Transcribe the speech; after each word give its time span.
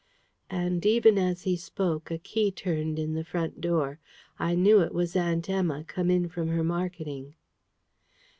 And 0.49 0.83
even 0.83 1.19
as 1.19 1.43
he 1.43 1.55
spoke 1.55 2.09
a 2.09 2.17
key 2.17 2.49
turned 2.49 2.97
in 2.97 3.13
the 3.13 3.23
front 3.23 3.61
door. 3.61 3.99
I 4.39 4.55
knew 4.55 4.79
it 4.81 4.95
was 4.95 5.15
Aunt 5.15 5.47
Emma, 5.47 5.83
come 5.83 6.09
in 6.09 6.27
from 6.27 6.47
her 6.47 6.63
marketing. 6.63 7.35